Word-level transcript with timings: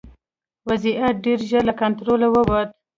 وضعیت 0.67 1.15
ډېر 1.25 1.39
ژر 1.49 1.63
له 1.69 1.73
کنټروله 1.81 2.27
ووت. 2.29 2.69